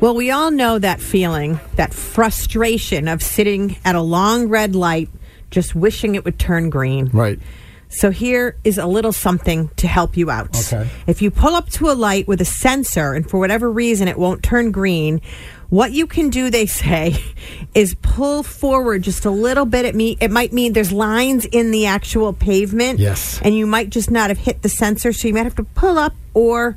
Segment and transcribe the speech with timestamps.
[0.00, 5.08] Well, we all know that feeling, that frustration of sitting at a long red light,
[5.50, 7.06] just wishing it would turn green.
[7.06, 7.40] Right.
[7.88, 10.56] So here is a little something to help you out.
[10.72, 10.88] Okay.
[11.08, 14.18] If you pull up to a light with a sensor and for whatever reason it
[14.18, 15.20] won't turn green,
[15.68, 17.20] what you can do, they say,
[17.74, 19.84] is pull forward just a little bit.
[19.84, 23.00] It me it might mean there's lines in the actual pavement.
[23.00, 23.40] Yes.
[23.42, 25.98] And you might just not have hit the sensor, so you might have to pull
[25.98, 26.76] up or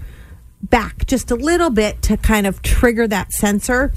[0.63, 3.93] back just a little bit to kind of trigger that sensor.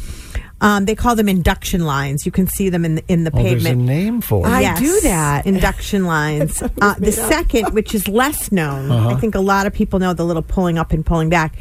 [0.61, 2.25] Um, they call them induction lines.
[2.25, 3.87] You can see them in the, in the Oh, there's a pavement.
[3.87, 4.51] name for it.
[4.51, 5.45] I Yes, do that.
[5.55, 6.63] Induction lines.
[6.81, 9.11] Uh, the second, which is less known, Uh-huh.
[9.11, 11.57] I think a lot of people know the little pulling up and pulling back,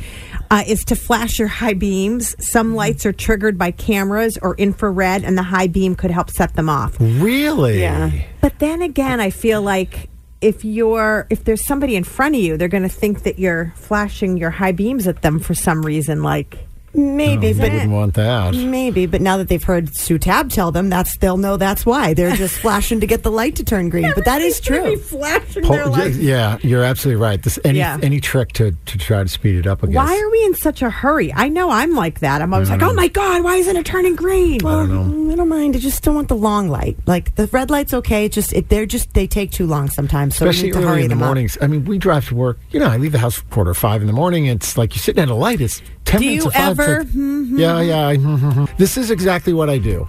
[0.50, 2.30] uh, is to flash your high beams.
[2.32, 2.42] Mm-hmm.
[2.44, 6.54] Some lights are triggered by cameras or infrared, and the high beam could help set
[6.54, 6.96] them off.
[7.00, 7.82] Really?
[7.82, 8.12] Yeah.
[8.40, 10.08] But then again, I feel like
[10.44, 13.74] if you're if there's somebody in front of you, they're going to think that you're
[13.78, 16.22] flashing your high beams at them for some reason.
[16.22, 18.54] Like Maybe, You but wouldn't want that.
[18.54, 22.14] maybe, but now that they've heard Sue Tab tell them, that's they'll know that's why
[22.14, 24.12] they're just flashing to get the light to turn green.
[24.14, 24.98] But that is true.
[24.98, 26.18] flashing Pull- their lights.
[26.18, 27.42] yeah, you're absolutely right.
[27.42, 27.98] This any Yeah.
[28.04, 29.84] any trick to, to try to speed it up.
[29.84, 29.96] I guess.
[29.96, 31.34] Why are we in such a hurry?
[31.34, 32.42] I know I'm like that.
[32.42, 34.60] I'm always like, oh my god, why isn't it turning green?
[34.64, 35.76] Well, mm, I don't mind.
[35.76, 36.98] I just don't want the long light.
[37.08, 38.26] Like the red light's okay.
[38.26, 40.36] It's just it, they're just they take too long sometimes.
[40.36, 41.28] So Especially we need to early hurry in the them up.
[41.30, 41.58] mornings.
[41.60, 42.60] I mean, we drive to work.
[42.72, 44.46] You know, I leave the house quarter five in the morning.
[44.46, 45.60] It's like you're sitting at a light.
[45.60, 46.70] It's ten Do minutes you of five.
[46.80, 47.58] Ever- Mm-hmm.
[47.58, 48.08] Yeah, yeah.
[48.08, 50.08] I- this is exactly what I do.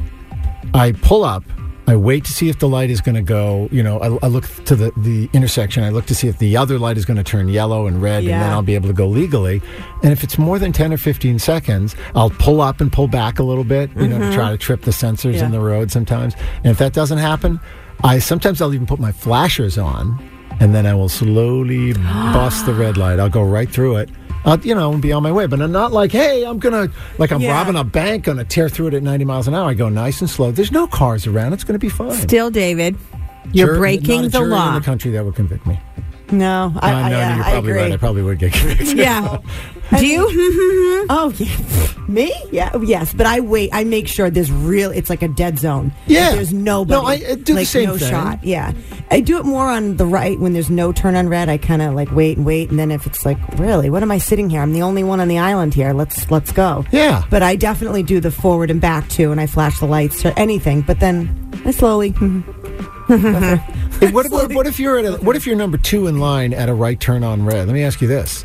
[0.73, 1.45] I pull up.
[1.87, 3.69] I wait to see if the light is going to go.
[3.71, 5.85] You know, I, I look to the, the intersection.
[5.85, 8.25] I look to see if the other light is going to turn yellow and red,
[8.25, 9.61] and then I'll be able to go legally.
[10.03, 13.39] And if it's more than 10 or 15 seconds, I'll pull up and pull back
[13.39, 16.33] a little bit, you know, to try to trip the sensors in the road sometimes.
[16.59, 17.61] And if that doesn't happen,
[18.03, 20.19] I sometimes I'll even put my flashers on,
[20.61, 23.21] and then I will slowly bust the red light.
[23.21, 24.09] I'll go right through it.
[24.63, 25.47] You know, and be on my way.
[25.47, 26.89] But I'm not like, hey, I'm gonna
[27.19, 27.53] like I'm Yeah.
[27.53, 29.71] robbing a bank, gonna tear through it at 90 miles an hour.
[29.71, 30.51] I go nice and slow.
[30.53, 31.53] There's no cars around.
[31.55, 32.13] It's gonna be fine.
[32.13, 32.97] Still, David,
[33.53, 34.69] you're breaking the law.
[34.69, 35.81] in the country that would convict me.
[36.31, 37.83] No, I, I, no, yeah, you're I probably agree.
[37.83, 37.93] right.
[37.93, 38.97] I probably would get convicted.
[38.99, 39.39] yeah.
[39.99, 40.25] Do you?
[41.05, 41.07] Mm-hmm.
[41.11, 42.33] Oh yeah, me?
[42.51, 43.13] Yeah, oh, yes.
[43.13, 43.69] But I wait.
[43.75, 44.91] I make sure there's real.
[44.91, 45.93] It's like a dead zone.
[46.07, 46.31] Yeah.
[46.33, 46.99] there's nobody.
[47.01, 48.09] No, I- I do the same no thing.
[48.11, 48.43] shot.
[48.43, 48.73] Yeah,
[49.11, 51.49] I do it more on the right when there's no turn on red.
[51.51, 54.11] I kind of like wait and wait, and then if it's like really, what am
[54.11, 54.63] I sitting here?
[54.63, 55.93] I'm the only one on the island here.
[55.93, 56.87] Let's let's go.
[56.91, 57.25] Yeah.
[57.29, 60.33] But I definitely do the forward and back too, and I flash the lights or
[60.39, 60.81] anything.
[60.83, 61.29] But then
[61.67, 62.15] I slowly.
[64.13, 66.69] What, what, what if you're at a, what if you're number two in line at
[66.69, 67.67] a right turn on red?
[67.67, 68.45] Let me ask you this: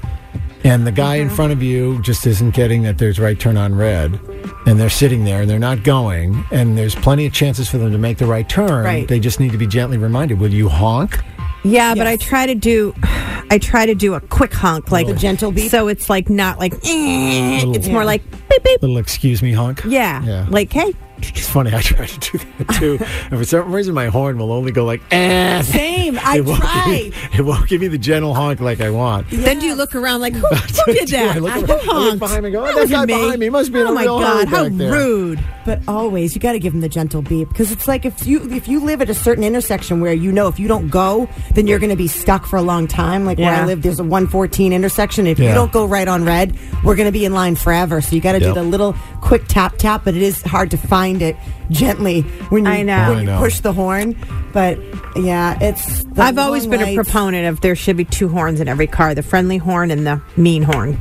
[0.64, 1.30] and the guy Mm-hmm.
[1.30, 4.20] in front of you just isn't getting that there's right turn on red,
[4.66, 7.92] and they're sitting there and they're not going, and there's plenty of chances for them
[7.92, 8.84] to make the right turn.
[8.86, 9.08] Right.
[9.08, 10.40] They just need to be gently reminded.
[10.40, 11.20] Will you honk?
[11.64, 15.14] Yeah, but I try to do, I try to do a quick honk, like a
[15.14, 15.70] gentle beep?
[15.70, 18.82] So it's like not like, eh, Little- it's more like beep beep.
[18.82, 19.82] Little excuse me honk.
[19.86, 20.46] Yeah, Yeah.
[20.50, 21.74] like hey, It's funny.
[21.74, 22.98] I try to do that too,
[23.32, 25.62] and for some reason my horn will only go like eh.
[25.64, 26.20] Same.
[26.22, 26.86] I It won't, try.
[26.86, 29.28] give me, it won't give me the gentle honk like I want.
[29.30, 30.46] then do you look around like who,
[30.86, 31.36] who did that?
[31.36, 33.06] I look, Who around- I look behind me and go, oh, That that wasn't guy
[33.06, 33.14] me.
[33.24, 35.44] behind me must be in Oh a my real hurry god, how rude!
[35.66, 38.50] But always, you got to give them the gentle beep because it's like if you
[38.52, 41.68] if you live at a certain intersection where you know if you don't go, then
[41.68, 43.26] you're going to be stuck for a long time.
[43.26, 45.28] Like where I live, there's a 114 intersection.
[45.28, 45.50] If Yeah.
[45.50, 48.02] you don't go right on red, we're going to be in line forever.
[48.02, 48.54] So you got to Yep.
[48.56, 50.04] do the little quick tap tap.
[50.06, 51.36] But it is hard to find it
[51.72, 53.10] gently when you I know.
[53.10, 53.40] when I you know.
[53.40, 54.16] push the horn.
[54.54, 54.80] But
[55.16, 56.04] yeah, it's.
[56.06, 58.88] the I've always long been a proponent of there should be two horns in every
[58.88, 61.00] car: the friendly horn and the mean horn.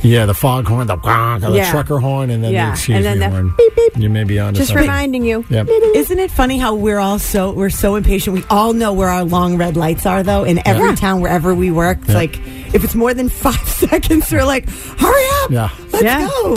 [0.00, 1.72] Yeah, the fog horn, the, gong, the Yeah.
[1.72, 3.52] trucker horn, and then Yeah, the excuse and then me the horn.
[3.58, 3.96] beep, beep.
[3.96, 4.86] You may be on to Just something.
[4.86, 5.44] reminding you.
[5.50, 5.66] Yep.
[5.96, 8.36] Isn't it funny how we're all so we're so impatient?
[8.36, 10.44] We all know where our long red lights are, though.
[10.44, 10.94] In every Yeah.
[10.94, 12.14] town, wherever we work, it's Yeah.
[12.14, 12.38] like
[12.74, 15.50] if it's more than five seconds, we're like, "Hurry up!
[15.50, 15.68] Yeah.
[15.90, 16.28] let's Yeah.
[16.28, 16.56] go!"